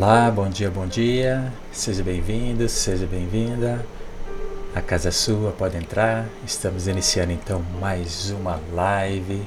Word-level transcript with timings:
Olá, 0.00 0.30
bom 0.30 0.48
dia, 0.48 0.70
bom 0.70 0.86
dia. 0.86 1.52
Seja 1.72 2.04
bem-vindo, 2.04 2.68
seja 2.68 3.04
bem-vinda. 3.04 3.84
A 4.72 4.80
casa 4.80 5.08
é 5.08 5.10
sua, 5.10 5.50
pode 5.50 5.76
entrar. 5.76 6.24
Estamos 6.46 6.86
iniciando 6.86 7.32
então 7.32 7.60
mais 7.80 8.30
uma 8.30 8.60
live. 8.72 9.42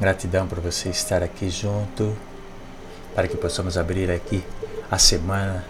Gratidão 0.00 0.48
por 0.48 0.58
você 0.58 0.88
estar 0.88 1.22
aqui 1.22 1.50
junto, 1.50 2.16
para 3.14 3.28
que 3.28 3.36
possamos 3.36 3.76
abrir 3.76 4.10
aqui 4.10 4.42
a 4.90 4.96
semana 4.96 5.62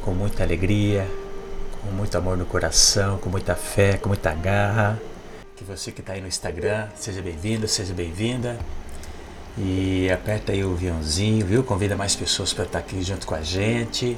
com 0.00 0.12
muita 0.12 0.42
alegria, 0.42 1.06
com 1.82 1.90
muito 1.90 2.16
amor 2.16 2.38
no 2.38 2.46
coração, 2.46 3.18
com 3.18 3.28
muita 3.28 3.54
fé, 3.54 3.98
com 3.98 4.08
muita 4.08 4.32
garra. 4.32 4.98
Que 5.56 5.62
você 5.62 5.92
que 5.92 6.00
está 6.00 6.14
aí 6.14 6.22
no 6.22 6.26
Instagram, 6.26 6.88
seja 6.94 7.20
bem-vindo, 7.20 7.68
seja 7.68 7.92
bem-vinda. 7.92 8.58
E 9.60 10.08
aperta 10.08 10.52
aí 10.52 10.64
o 10.64 10.72
aviãozinho, 10.72 11.44
viu? 11.44 11.64
Convida 11.64 11.96
mais 11.96 12.14
pessoas 12.14 12.52
para 12.52 12.64
estar 12.64 12.78
aqui 12.78 13.02
junto 13.02 13.26
com 13.26 13.34
a 13.34 13.42
gente. 13.42 14.16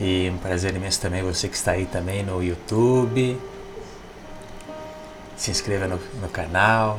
E 0.00 0.30
um 0.32 0.38
prazer 0.38 0.74
imenso 0.74 0.98
também 0.98 1.22
você 1.22 1.46
que 1.46 1.56
está 1.56 1.72
aí 1.72 1.84
também 1.84 2.22
no 2.22 2.42
YouTube. 2.42 3.38
Se 5.36 5.50
inscreva 5.50 5.86
no, 5.86 6.00
no 6.22 6.28
canal, 6.30 6.98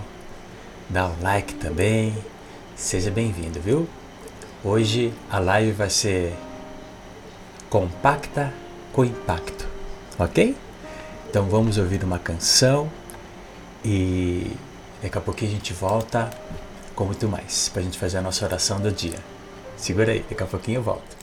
dá 0.87 1.07
um 1.07 1.19
like 1.19 1.55
também. 1.55 2.15
Seja 2.75 3.09
bem-vindo, 3.09 3.59
viu? 3.59 3.89
Hoje 4.63 5.11
a 5.31 5.39
live 5.39 5.71
vai 5.71 5.89
ser 5.89 6.35
compacta 7.71 8.53
com 8.93 9.03
impacto, 9.03 9.67
ok? 10.19 10.55
Então 11.27 11.45
vamos 11.45 11.79
ouvir 11.79 12.03
uma 12.03 12.19
canção 12.19 12.91
e 13.83 14.51
daqui 15.01 15.17
a 15.17 15.21
pouquinho 15.21 15.49
a 15.49 15.53
gente 15.55 15.73
volta 15.73 16.29
com 16.95 17.05
muito 17.05 17.27
mais, 17.27 17.69
para 17.69 17.81
a 17.81 17.83
gente 17.83 17.97
fazer 17.97 18.17
a 18.17 18.21
nossa 18.21 18.45
oração 18.45 18.79
do 18.79 18.91
dia. 18.91 19.19
Segura 19.77 20.11
aí, 20.11 20.25
daqui 20.29 20.43
a 20.43 20.47
pouquinho 20.47 20.79
eu 20.79 20.83
volto. 20.83 21.20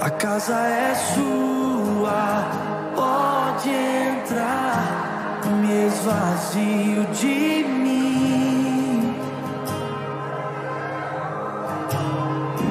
A 0.00 0.10
casa 0.10 0.54
é 0.54 0.94
sua, 0.94 2.44
pode 2.94 3.70
entrar. 3.70 5.40
Me 5.60 5.86
esvazio 5.86 7.04
de 7.14 7.64
mim. 7.64 9.14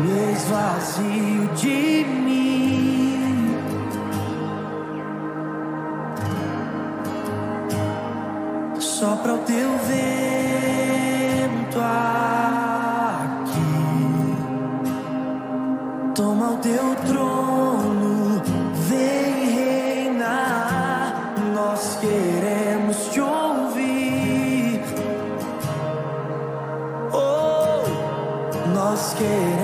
Me 0.02 0.32
esvazio 0.34 1.48
de 1.56 2.06
mim. 2.06 3.56
Sopra 8.80 9.34
o 9.34 9.38
teu 9.40 9.78
vento 9.80 10.85
queremos 22.06 23.10
te 23.12 23.22
ouvir. 23.22 24.82
Oh, 27.12 27.84
nós 28.74 29.14
queremos 29.14 29.55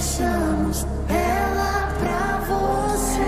deixamos 0.00 0.86
ela 1.10 1.94
pra 1.98 2.38
você. 2.38 3.20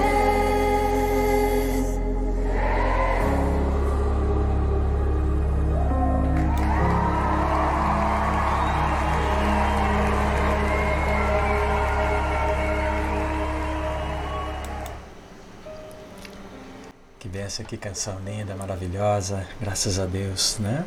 Que 17.18 17.28
benção, 17.28 17.66
que 17.66 17.76
canção 17.76 18.18
linda, 18.24 18.54
maravilhosa, 18.54 19.46
graças 19.60 19.98
a 19.98 20.06
Deus, 20.06 20.56
né? 20.58 20.86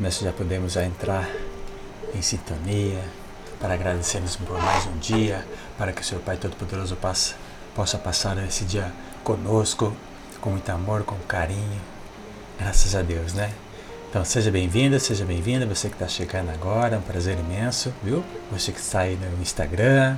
Nós 0.00 0.18
já 0.18 0.32
podemos 0.32 0.72
já 0.72 0.84
entrar 0.84 1.30
em 2.12 2.20
sintonia 2.20 3.21
para 3.62 3.74
agradecermos 3.74 4.34
por 4.34 4.60
mais 4.60 4.86
um 4.86 4.98
dia, 4.98 5.46
para 5.78 5.92
que 5.92 6.02
o 6.02 6.04
Senhor 6.04 6.20
Pai 6.20 6.36
Todo-Poderoso 6.36 6.96
possa, 6.96 7.36
possa 7.76 7.96
passar 7.96 8.36
esse 8.38 8.64
dia 8.64 8.92
conosco, 9.22 9.94
com 10.40 10.50
muito 10.50 10.68
amor, 10.70 11.04
com 11.04 11.14
carinho, 11.28 11.80
graças 12.58 12.96
a 12.96 13.02
Deus, 13.02 13.32
né? 13.32 13.52
Então 14.10 14.24
seja 14.24 14.50
bem-vinda, 14.50 14.98
seja 14.98 15.24
bem-vinda, 15.24 15.64
você 15.64 15.88
que 15.88 15.94
está 15.94 16.08
chegando 16.08 16.50
agora, 16.50 16.96
é 16.96 16.98
um 16.98 17.02
prazer 17.02 17.38
imenso, 17.38 17.94
viu? 18.02 18.24
Você 18.50 18.72
que 18.72 18.80
está 18.80 19.02
aí 19.02 19.16
no 19.16 19.40
Instagram, 19.40 20.16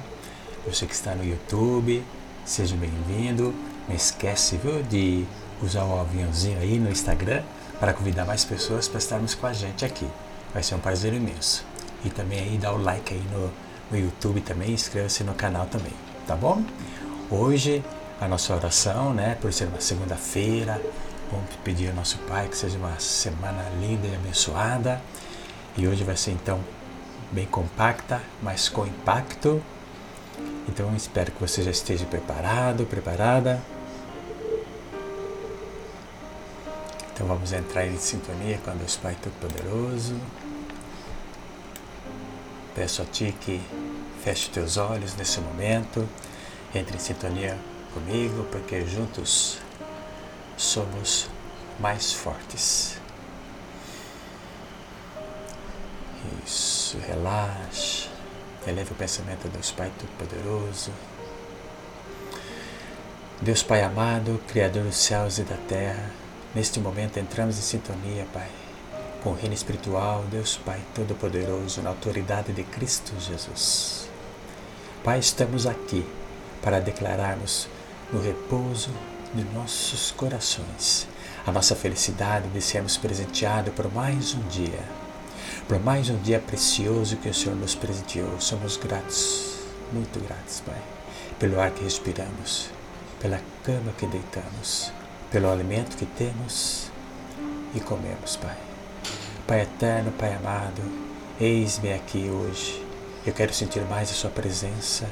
Você 0.66 0.86
que 0.86 0.94
está 0.94 1.14
no 1.14 1.22
YouTube, 1.22 2.02
seja 2.46 2.74
bem-vindo. 2.74 3.54
Não 3.86 3.94
esquece, 3.94 4.56
viu, 4.56 4.82
de 4.82 5.26
usar 5.62 5.84
o 5.84 6.00
aviãozinho 6.00 6.58
aí 6.58 6.78
no 6.78 6.90
Instagram 6.90 7.42
para 7.78 7.92
convidar 7.92 8.24
mais 8.24 8.42
pessoas 8.42 8.88
para 8.88 8.96
estarmos 8.96 9.34
com 9.34 9.46
a 9.46 9.52
gente 9.52 9.84
aqui. 9.84 10.08
Vai 10.54 10.62
ser 10.62 10.74
um 10.74 10.78
prazer 10.78 11.12
imenso. 11.12 11.73
E 12.04 12.10
também 12.10 12.40
aí 12.40 12.58
dá 12.58 12.72
o 12.72 12.80
like 12.80 13.14
aí 13.14 13.22
no, 13.32 13.50
no 13.90 13.98
YouTube 13.98 14.40
também, 14.40 14.72
inscreva-se 14.72 15.24
no 15.24 15.34
canal 15.34 15.66
também, 15.66 15.92
tá 16.26 16.36
bom? 16.36 16.62
Hoje 17.30 17.82
a 18.20 18.28
nossa 18.28 18.54
oração, 18.54 19.12
né, 19.12 19.36
por 19.40 19.52
ser 19.52 19.64
uma 19.66 19.80
segunda-feira, 19.80 20.80
vamos 21.30 21.50
pedir 21.64 21.88
ao 21.88 21.94
nosso 21.94 22.18
Pai 22.28 22.48
que 22.48 22.56
seja 22.56 22.78
uma 22.78 22.98
semana 22.98 23.64
linda 23.80 24.06
e 24.06 24.14
abençoada. 24.14 25.00
E 25.76 25.88
hoje 25.88 26.04
vai 26.04 26.16
ser 26.16 26.30
então 26.30 26.60
bem 27.32 27.46
compacta, 27.46 28.20
mas 28.40 28.68
com 28.68 28.86
impacto. 28.86 29.60
Então 30.68 30.94
espero 30.94 31.32
que 31.32 31.40
você 31.40 31.62
já 31.62 31.70
esteja 31.70 32.04
preparado, 32.06 32.86
preparada. 32.86 33.60
Então 37.12 37.26
vamos 37.26 37.52
entrar 37.52 37.86
em 37.86 37.96
sintonia 37.96 38.58
com 38.64 38.76
Deus 38.76 38.96
Pai 38.96 39.16
Todo-Poderoso. 39.20 40.14
Peço 42.74 43.02
a 43.02 43.04
Ti 43.04 43.34
que 43.40 43.60
feche 44.22 44.50
teus 44.50 44.76
olhos 44.76 45.14
nesse 45.16 45.40
momento, 45.40 46.08
entre 46.74 46.96
em 46.96 47.00
sintonia 47.00 47.56
comigo, 47.92 48.44
porque 48.50 48.84
juntos 48.84 49.58
somos 50.56 51.28
mais 51.78 52.12
fortes. 52.12 52.98
Isso, 56.44 56.98
relaxa, 57.06 58.08
eleve 58.66 58.92
o 58.92 58.96
pensamento 58.96 59.46
a 59.46 59.50
Deus 59.50 59.70
Pai 59.70 59.92
Todo-Poderoso. 59.98 60.90
Deus 63.40 63.62
Pai 63.62 63.82
amado, 63.82 64.40
Criador 64.48 64.84
dos 64.84 64.96
céus 64.96 65.38
e 65.38 65.42
da 65.42 65.56
terra, 65.68 66.10
neste 66.54 66.80
momento 66.80 67.18
entramos 67.18 67.58
em 67.58 67.62
sintonia, 67.62 68.26
Pai, 68.32 68.48
com 69.24 69.30
o 69.30 69.34
reino 69.34 69.54
espiritual, 69.54 70.22
Deus 70.30 70.60
Pai 70.66 70.78
Todo-Poderoso, 70.94 71.80
na 71.80 71.88
autoridade 71.88 72.52
de 72.52 72.62
Cristo 72.62 73.14
Jesus. 73.18 74.06
Pai, 75.02 75.18
estamos 75.18 75.66
aqui 75.66 76.06
para 76.62 76.78
declararmos 76.78 77.66
no 78.12 78.20
repouso 78.20 78.90
de 79.32 79.42
nossos 79.44 80.10
corações 80.10 81.08
a 81.46 81.50
nossa 81.50 81.74
felicidade 81.74 82.48
de 82.48 82.60
sermos 82.60 82.98
presenteados 82.98 83.72
por 83.72 83.90
mais 83.92 84.34
um 84.34 84.46
dia, 84.48 84.84
por 85.66 85.80
mais 85.80 86.10
um 86.10 86.18
dia 86.18 86.38
precioso 86.38 87.16
que 87.16 87.30
o 87.30 87.34
Senhor 87.34 87.56
nos 87.56 87.74
presenteou. 87.74 88.38
Somos 88.38 88.76
gratos, 88.76 89.56
muito 89.90 90.20
gratos, 90.20 90.60
Pai, 90.66 90.82
pelo 91.38 91.58
ar 91.58 91.70
que 91.70 91.82
respiramos, 91.82 92.68
pela 93.20 93.40
cama 93.62 93.90
que 93.96 94.06
deitamos, 94.06 94.92
pelo 95.30 95.50
alimento 95.50 95.96
que 95.96 96.04
temos 96.04 96.90
e 97.74 97.80
comemos, 97.80 98.36
Pai. 98.36 98.63
Pai 99.46 99.60
eterno, 99.60 100.10
Pai 100.12 100.32
amado, 100.32 100.80
eis-me 101.38 101.92
aqui 101.92 102.30
hoje. 102.30 102.82
Eu 103.26 103.34
quero 103.34 103.52
sentir 103.52 103.82
mais 103.82 104.10
a 104.10 104.14
Sua 104.14 104.30
presença 104.30 105.06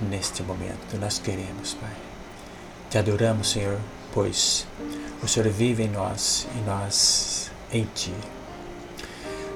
neste 0.00 0.40
momento. 0.44 0.96
Nós 1.00 1.18
queremos, 1.18 1.74
Pai. 1.74 1.90
Te 2.88 2.98
adoramos, 2.98 3.50
Senhor, 3.50 3.76
pois 4.12 4.68
o 5.20 5.26
Senhor 5.26 5.48
vive 5.48 5.82
em 5.82 5.88
nós 5.88 6.46
e 6.54 6.58
nós 6.60 7.50
em 7.72 7.88
Ti. 7.92 8.14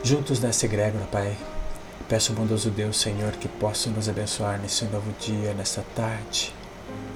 Juntos 0.03 0.41
nessa 0.41 0.67
egrégora, 0.67 1.05
Pai, 1.05 1.37
peço 2.09 2.33
ao 2.33 2.39
bondoso 2.39 2.71
Deus, 2.71 3.01
Senhor, 3.01 3.31
que 3.35 3.47
possa 3.47 3.91
nos 3.91 4.09
abençoar 4.09 4.61
nesse 4.61 4.87
novo 4.87 5.13
dia, 5.21 5.55
nesta 5.55 5.85
tarde 5.95 6.53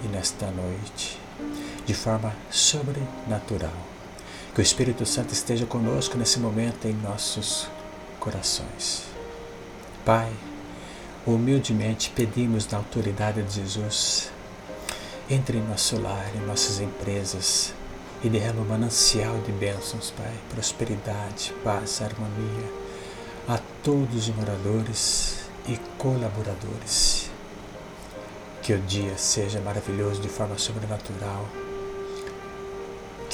e 0.04 0.06
nesta 0.06 0.46
noite, 0.52 1.18
de 1.84 1.92
forma 1.92 2.32
sobrenatural. 2.52 3.97
Que 4.58 4.62
o 4.62 4.64
Espírito 4.64 5.06
Santo 5.06 5.32
esteja 5.32 5.64
conosco 5.66 6.18
nesse 6.18 6.40
momento 6.40 6.88
em 6.88 6.92
nossos 6.92 7.68
corações. 8.18 9.04
Pai, 10.04 10.32
humildemente 11.24 12.10
pedimos 12.10 12.66
na 12.66 12.78
autoridade 12.78 13.40
de 13.40 13.54
Jesus 13.54 14.32
entre 15.30 15.58
em 15.58 15.62
nosso 15.62 16.00
lar, 16.00 16.28
em 16.34 16.44
nossas 16.44 16.80
empresas 16.80 17.72
e 18.24 18.28
derrama 18.28 18.62
um 18.62 18.64
manancial 18.64 19.38
de 19.42 19.52
bênçãos, 19.52 20.10
Pai, 20.10 20.34
prosperidade, 20.50 21.54
paz, 21.62 22.02
harmonia 22.02 22.68
a 23.46 23.60
todos 23.84 24.28
os 24.28 24.34
moradores 24.34 25.38
e 25.68 25.78
colaboradores. 25.96 27.30
Que 28.60 28.72
o 28.72 28.78
dia 28.80 29.16
seja 29.16 29.60
maravilhoso 29.60 30.20
de 30.20 30.28
forma 30.28 30.58
sobrenatural. 30.58 31.46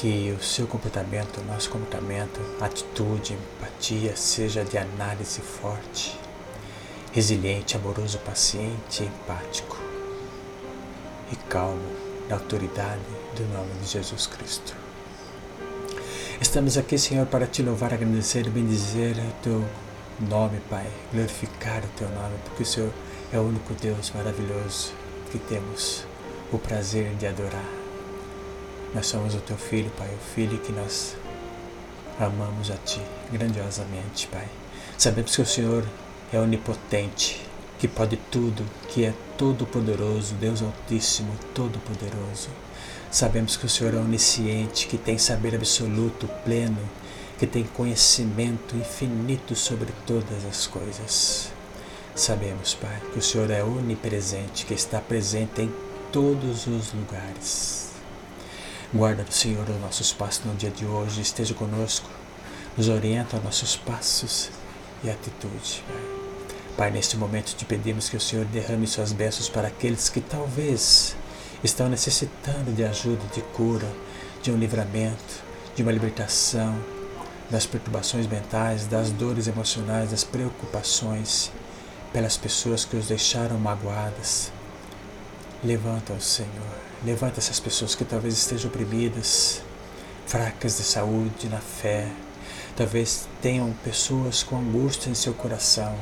Que 0.04 0.36
o 0.38 0.42
seu 0.44 0.66
comportamento, 0.66 1.40
o 1.40 1.44
nosso 1.46 1.70
comportamento, 1.70 2.38
atitude, 2.60 3.32
empatia 3.32 4.14
seja 4.14 4.62
de 4.62 4.76
análise 4.76 5.40
forte, 5.40 6.14
resiliente, 7.10 7.74
amoroso, 7.74 8.18
paciente, 8.18 9.02
empático 9.02 9.78
e 11.32 11.36
calmo 11.48 11.80
na 12.28 12.36
autoridade 12.36 13.00
do 13.34 13.44
nome 13.54 13.72
de 13.80 13.86
Jesus 13.86 14.26
Cristo. 14.26 14.76
Estamos 16.38 16.76
aqui, 16.76 16.98
Senhor, 16.98 17.24
para 17.24 17.46
te 17.46 17.62
louvar, 17.62 17.94
agradecer 17.94 18.46
e 18.46 18.50
bendizer 18.50 19.16
o 19.16 19.42
teu 19.42 19.64
nome, 20.20 20.60
Pai, 20.68 20.86
glorificar 21.14 21.82
o 21.82 21.88
teu 21.96 22.10
nome, 22.10 22.34
porque 22.44 22.62
o 22.62 22.66
Senhor 22.66 22.92
é 23.32 23.38
o 23.38 23.42
único 23.42 23.72
Deus 23.72 24.12
maravilhoso 24.14 24.92
que 25.32 25.38
temos 25.38 26.04
o 26.52 26.58
prazer 26.58 27.14
de 27.14 27.26
adorar. 27.26 27.83
Nós 28.94 29.06
somos 29.06 29.34
o 29.34 29.38
teu 29.38 29.56
filho, 29.56 29.90
Pai, 29.98 30.08
o 30.08 30.34
filho 30.34 30.56
que 30.58 30.70
nós 30.70 31.16
amamos 32.20 32.70
a 32.70 32.76
ti 32.76 33.00
grandiosamente, 33.32 34.28
Pai. 34.28 34.46
Sabemos 34.96 35.34
que 35.34 35.42
o 35.42 35.46
Senhor 35.46 35.84
é 36.32 36.38
onipotente, 36.38 37.44
que 37.78 37.88
pode 37.88 38.16
tudo, 38.30 38.64
que 38.88 39.04
é 39.04 39.12
todo-poderoso, 39.36 40.34
Deus 40.36 40.62
Altíssimo, 40.62 41.32
todo-poderoso. 41.52 42.50
Sabemos 43.10 43.56
que 43.56 43.66
o 43.66 43.68
Senhor 43.68 43.94
é 43.94 43.96
onisciente, 43.96 44.86
que 44.86 44.96
tem 44.96 45.18
saber 45.18 45.56
absoluto, 45.56 46.28
pleno, 46.44 46.78
que 47.36 47.48
tem 47.48 47.64
conhecimento 47.64 48.76
infinito 48.76 49.56
sobre 49.56 49.88
todas 50.06 50.44
as 50.44 50.68
coisas. 50.68 51.50
Sabemos, 52.14 52.74
Pai, 52.74 53.00
que 53.12 53.18
o 53.18 53.22
Senhor 53.22 53.50
é 53.50 53.64
onipresente, 53.64 54.64
que 54.64 54.74
está 54.74 55.00
presente 55.00 55.62
em 55.62 55.74
todos 56.12 56.68
os 56.68 56.92
lugares. 56.92 57.83
Guarda, 58.94 59.26
Senhor, 59.28 59.68
os 59.68 59.80
nossos 59.80 60.12
passos 60.12 60.44
no 60.44 60.54
dia 60.54 60.70
de 60.70 60.86
hoje, 60.86 61.20
esteja 61.20 61.52
conosco, 61.52 62.08
nos 62.76 62.88
orienta 62.88 63.34
aos 63.34 63.44
nossos 63.44 63.74
passos 63.74 64.50
e 65.02 65.10
atitude. 65.10 65.82
Pai, 66.76 66.92
neste 66.92 67.16
momento 67.16 67.56
te 67.56 67.64
pedimos 67.64 68.08
que 68.08 68.16
o 68.16 68.20
Senhor 68.20 68.44
derrame 68.44 68.86
suas 68.86 69.10
bênçãos 69.10 69.48
para 69.48 69.66
aqueles 69.66 70.08
que 70.08 70.20
talvez 70.20 71.16
estão 71.64 71.88
necessitando 71.88 72.72
de 72.72 72.84
ajuda, 72.84 73.24
de 73.34 73.42
cura, 73.42 73.90
de 74.40 74.52
um 74.52 74.56
livramento, 74.56 75.42
de 75.74 75.82
uma 75.82 75.90
libertação 75.90 76.78
das 77.50 77.66
perturbações 77.66 78.28
mentais, 78.28 78.86
das 78.86 79.10
dores 79.10 79.48
emocionais, 79.48 80.12
das 80.12 80.22
preocupações 80.22 81.50
pelas 82.12 82.36
pessoas 82.36 82.84
que 82.84 82.96
os 82.96 83.08
deixaram 83.08 83.58
magoadas. 83.58 84.52
Levanta-o, 85.64 86.20
Senhor. 86.20 86.50
Levanta 87.04 87.40
essas 87.40 87.58
pessoas 87.58 87.94
que 87.94 88.04
talvez 88.04 88.34
estejam 88.34 88.68
oprimidas, 88.68 89.62
fracas 90.26 90.76
de 90.76 90.82
saúde, 90.82 91.48
na 91.48 91.58
fé. 91.58 92.08
Talvez 92.76 93.26
tenham 93.40 93.72
pessoas 93.84 94.42
com 94.42 94.56
angústia 94.56 95.10
em 95.10 95.14
seu 95.14 95.32
coração 95.32 95.96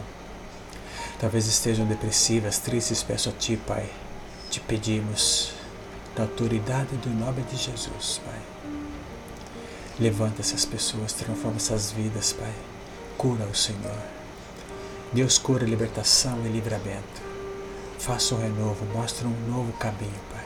Talvez 1.23 1.47
estejam 1.47 1.87
depressivas, 1.87 2.59
tristes, 2.59 3.00
peço 3.00 3.28
a 3.28 3.33
Ti, 3.33 3.57
Pai. 3.57 3.88
Te 4.50 4.59
pedimos, 4.59 5.52
da 6.16 6.25
autoridade 6.25 6.97
do 6.97 7.11
nome 7.11 7.42
de 7.42 7.57
Jesus, 7.57 8.21
Pai. 8.25 8.40
Levanta 10.00 10.40
essas 10.40 10.64
pessoas, 10.64 11.12
transforma 11.12 11.59
essas 11.59 11.92
vidas, 11.92 12.33
Pai. 12.33 12.52
Cura 13.16 13.45
o 13.45 13.54
Senhor. 13.54 14.02
Deus 15.12 15.38
cura 15.38 15.64
libertação 15.64 16.45
e 16.45 16.49
livramento. 16.49 17.31
Faça 18.04 18.35
um 18.35 18.38
renovo, 18.38 18.85
mostra 18.87 19.26
um 19.26 19.49
novo 19.49 19.73
caminho, 19.75 20.21
Pai. 20.32 20.44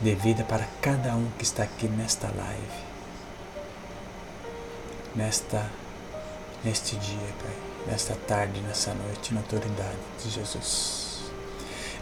De 0.00 0.14
vida 0.14 0.44
para 0.44 0.66
cada 0.80 1.14
um 1.14 1.28
que 1.36 1.44
está 1.44 1.62
aqui 1.62 1.86
nesta 1.86 2.26
live. 2.28 2.90
Nesta, 5.14 5.70
neste 6.64 6.96
dia, 6.96 7.28
Pai 7.42 7.70
nesta 7.86 8.14
tarde, 8.14 8.60
nessa 8.60 8.94
noite, 8.94 9.32
na 9.34 9.40
autoridade 9.40 9.98
de 10.22 10.30
Jesus. 10.30 11.30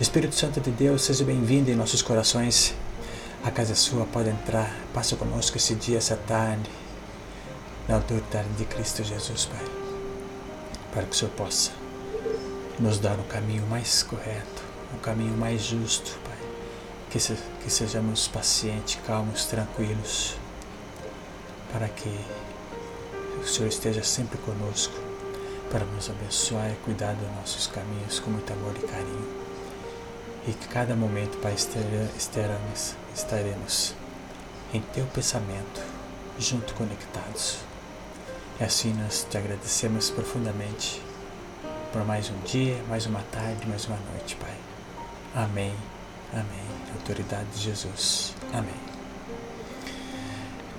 Espírito 0.01 0.35
Santo 0.35 0.61
de 0.61 0.71
Deus, 0.71 1.03
seja 1.03 1.25
bem-vindo 1.25 1.71
em 1.71 1.75
nossos 1.75 2.03
corações. 2.03 2.75
A 3.45 3.51
casa 3.51 3.73
é 3.73 3.75
sua, 3.75 4.05
pode 4.07 4.29
entrar. 4.29 4.73
Passa 4.93 5.17
conosco 5.17 5.57
esse 5.57 5.75
dia, 5.75 5.99
essa 5.99 6.17
tarde, 6.17 6.71
na 7.89 7.97
autoridade 7.97 8.49
de 8.57 8.65
Cristo 8.65 9.03
Jesus, 9.03 9.47
Pai. 9.47 9.65
Para 10.93 11.03
que 11.03 11.11
o 11.11 11.15
Senhor 11.15 11.33
possa 11.33 11.71
nos 12.79 12.99
dar 12.99 13.19
o 13.19 13.25
caminho 13.25 13.67
mais 13.67 14.03
correto 14.03 14.58
um 14.95 14.99
caminho 14.99 15.37
mais 15.37 15.63
justo, 15.63 16.19
Pai. 16.25 16.39
Que, 17.11 17.19
se, 17.19 17.37
que 17.63 17.71
sejamos 17.71 18.29
pacientes, 18.29 18.99
calmos, 19.07 19.47
tranquilos, 19.47 20.37
para 21.73 21.89
que 21.89 22.09
o 23.43 23.47
Senhor 23.47 23.69
esteja 23.69 24.03
sempre 24.03 24.39
conosco, 24.39 24.95
para 25.71 25.85
nos 25.85 26.11
abençoar 26.11 26.71
e 26.71 26.77
cuidar 26.85 27.15
dos 27.15 27.31
nossos 27.37 27.67
caminhos 27.67 28.19
com 28.21 28.31
muito 28.31 28.53
amor 28.53 28.75
e 28.77 28.87
carinho. 28.87 29.29
E 30.47 30.53
que 30.53 30.69
cada 30.69 30.95
momento, 30.95 31.39
Pai, 31.39 31.55
estaremos, 31.55 32.95
estaremos 33.15 33.95
em 34.73 34.81
Teu 34.81 35.05
pensamento, 35.07 35.83
junto 36.39 36.75
conectados. 36.75 37.59
E 38.61 38.65
assim 38.65 38.93
nós 38.95 39.27
te 39.29 39.37
agradecemos 39.39 40.11
profundamente 40.11 41.01
por 41.93 42.05
mais 42.05 42.31
um 42.31 42.39
dia, 42.45 42.77
mais 42.89 43.07
uma 43.07 43.23
tarde, 43.31 43.67
mais 43.67 43.87
uma 43.87 43.99
noite, 44.13 44.37
Pai. 44.37 44.68
Amém. 45.39 45.73
Amém. 46.33 46.67
Autoridade 46.99 47.47
de 47.55 47.63
Jesus. 47.63 48.35
Amém. 48.53 48.75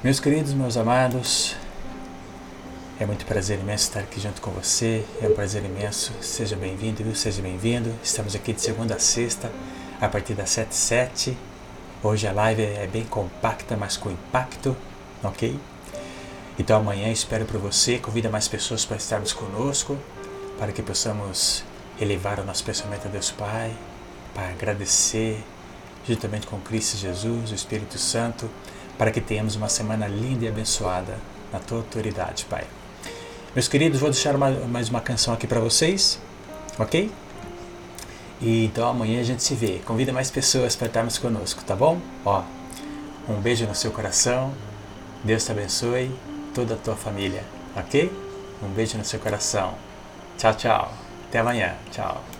Meus 0.04 0.20
queridos, 0.20 0.52
meus 0.52 0.76
amados, 0.76 1.56
é 3.00 3.06
muito 3.06 3.26
prazer 3.26 3.58
imenso 3.58 3.86
estar 3.86 4.02
aqui 4.02 4.20
junto 4.20 4.42
com 4.42 4.52
você. 4.52 5.06
É 5.22 5.30
um 5.30 5.34
prazer 5.34 5.64
imenso. 5.64 6.12
Seja 6.20 6.58
bem-vindo, 6.58 7.02
viu? 7.06 7.16
Seja 7.16 7.42
bem-vindo. 7.42 7.96
Estamos 8.04 8.36
aqui 8.36 8.52
de 8.52 8.60
segunda 8.60 8.96
a 8.96 9.00
sexta, 9.00 9.50
a 10.02 10.10
partir 10.10 10.34
das 10.34 10.50
7 10.50 10.76
7 10.76 11.38
Hoje 12.04 12.28
a 12.28 12.34
live 12.34 12.62
é 12.62 12.86
bem 12.86 13.06
compacta, 13.06 13.78
mas 13.78 13.96
com 13.96 14.12
impacto, 14.12 14.76
ok? 15.24 15.58
Então 16.58 16.82
amanhã 16.82 17.10
espero 17.10 17.46
por 17.46 17.62
você. 17.62 17.98
Convida 17.98 18.30
mais 18.30 18.50
pessoas 18.50 18.84
para 18.84 18.98
estarmos 18.98 19.32
conosco, 19.32 19.98
para 20.58 20.74
que 20.74 20.82
possamos 20.82 21.64
elevar 22.00 22.42
o 22.42 22.44
nosso 22.44 22.66
pensamento 22.66 23.08
a 23.08 23.10
Deus 23.10 23.32
Pai, 23.32 23.74
para 24.34 24.50
agradecer, 24.50 25.44
juntamente 26.08 26.48
com 26.48 26.60
Cristo 26.60 26.98
Jesus, 26.98 27.52
o 27.52 27.56
Espírito 27.56 27.98
Santo, 27.98 28.50
para 28.98 29.12
que 29.12 29.22
tenhamos 29.22 29.56
uma 29.56 29.70
semana 29.70 30.08
linda 30.08 30.46
e 30.46 30.48
abençoada 30.48 31.18
na 31.52 31.60
tua 31.60 31.78
autoridade, 31.80 32.46
Pai. 32.46 32.66
Meus 33.56 33.68
queridos, 33.68 34.00
vou 34.00 34.10
deixar 34.10 34.36
uma, 34.36 34.52
mais 34.52 34.90
uma 34.90 35.02
canção 35.02 35.34
aqui 35.34 35.48
para 35.48 35.60
vocês, 35.60 36.20
ok? 36.78 37.12
E 38.42 38.66
então 38.66 38.88
amanhã 38.88 39.20
a 39.20 39.24
gente 39.24 39.44
se 39.44 39.56
vê. 39.56 39.80
Convida 39.86 40.14
mais 40.14 40.30
pessoas 40.30 40.76
para 40.76 40.88
estarmos 40.88 41.18
conosco, 41.18 41.64
tá 41.64 41.76
bom? 41.76 42.00
Ó, 42.24 42.44
um 43.28 43.42
beijo 43.42 43.66
no 43.66 43.76
seu 43.76 43.92
coração. 43.92 44.54
Deus 45.24 45.44
te 45.46 45.52
abençoe, 45.52 46.12
toda 46.54 46.76
a 46.76 46.78
tua 46.78 46.96
família, 46.96 47.44
ok? 47.76 48.12
Um 48.64 48.70
beijo 48.70 48.98
no 48.98 49.06
seu 49.06 49.20
coração. 49.20 49.74
Tchau, 50.38 50.54
tchau. 50.54 50.94
Até 51.28 51.40
amanhã. 51.40 51.76
Tchau. 51.92 52.39